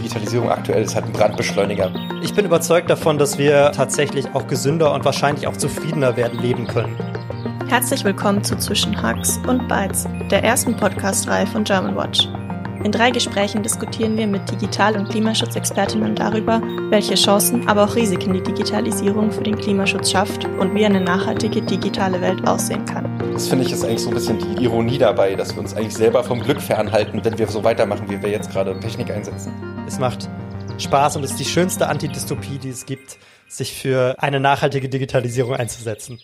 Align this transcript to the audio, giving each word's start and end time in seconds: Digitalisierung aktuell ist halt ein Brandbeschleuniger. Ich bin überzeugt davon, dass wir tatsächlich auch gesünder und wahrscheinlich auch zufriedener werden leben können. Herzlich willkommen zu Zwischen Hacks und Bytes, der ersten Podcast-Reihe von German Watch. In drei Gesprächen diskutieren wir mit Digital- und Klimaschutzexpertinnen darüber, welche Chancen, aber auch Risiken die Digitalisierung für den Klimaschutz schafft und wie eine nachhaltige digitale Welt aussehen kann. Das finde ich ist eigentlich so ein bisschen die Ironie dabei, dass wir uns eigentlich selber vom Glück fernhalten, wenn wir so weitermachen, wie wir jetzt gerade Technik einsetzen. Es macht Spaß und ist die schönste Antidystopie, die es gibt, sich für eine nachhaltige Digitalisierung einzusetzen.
Digitalisierung 0.00 0.50
aktuell 0.50 0.82
ist 0.82 0.94
halt 0.94 1.04
ein 1.04 1.12
Brandbeschleuniger. 1.12 1.92
Ich 2.22 2.32
bin 2.32 2.46
überzeugt 2.46 2.88
davon, 2.88 3.18
dass 3.18 3.36
wir 3.36 3.70
tatsächlich 3.72 4.26
auch 4.34 4.46
gesünder 4.46 4.94
und 4.94 5.04
wahrscheinlich 5.04 5.46
auch 5.46 5.56
zufriedener 5.56 6.16
werden 6.16 6.40
leben 6.40 6.66
können. 6.66 6.96
Herzlich 7.68 8.02
willkommen 8.02 8.42
zu 8.42 8.56
Zwischen 8.56 9.00
Hacks 9.00 9.38
und 9.46 9.68
Bytes, 9.68 10.08
der 10.30 10.42
ersten 10.42 10.74
Podcast-Reihe 10.74 11.46
von 11.46 11.64
German 11.64 11.96
Watch. 11.96 12.26
In 12.82 12.92
drei 12.92 13.10
Gesprächen 13.10 13.62
diskutieren 13.62 14.16
wir 14.16 14.26
mit 14.26 14.50
Digital- 14.50 14.96
und 14.96 15.10
Klimaschutzexpertinnen 15.10 16.14
darüber, 16.14 16.62
welche 16.88 17.14
Chancen, 17.14 17.68
aber 17.68 17.84
auch 17.84 17.94
Risiken 17.94 18.32
die 18.32 18.42
Digitalisierung 18.42 19.30
für 19.30 19.42
den 19.42 19.58
Klimaschutz 19.58 20.10
schafft 20.10 20.46
und 20.46 20.74
wie 20.74 20.86
eine 20.86 21.02
nachhaltige 21.02 21.60
digitale 21.60 22.22
Welt 22.22 22.48
aussehen 22.48 22.86
kann. 22.86 23.18
Das 23.34 23.48
finde 23.48 23.66
ich 23.66 23.72
ist 23.72 23.84
eigentlich 23.84 24.00
so 24.00 24.08
ein 24.08 24.14
bisschen 24.14 24.38
die 24.38 24.64
Ironie 24.64 24.96
dabei, 24.96 25.34
dass 25.34 25.54
wir 25.54 25.60
uns 25.60 25.74
eigentlich 25.74 25.94
selber 25.94 26.24
vom 26.24 26.40
Glück 26.40 26.60
fernhalten, 26.60 27.22
wenn 27.22 27.38
wir 27.38 27.48
so 27.48 27.62
weitermachen, 27.62 28.08
wie 28.08 28.22
wir 28.22 28.30
jetzt 28.30 28.50
gerade 28.50 28.78
Technik 28.80 29.10
einsetzen. 29.10 29.52
Es 29.86 29.98
macht 29.98 30.30
Spaß 30.78 31.16
und 31.16 31.24
ist 31.24 31.38
die 31.38 31.44
schönste 31.44 31.86
Antidystopie, 31.86 32.56
die 32.56 32.70
es 32.70 32.86
gibt, 32.86 33.18
sich 33.46 33.74
für 33.74 34.14
eine 34.18 34.40
nachhaltige 34.40 34.88
Digitalisierung 34.88 35.54
einzusetzen. 35.54 36.18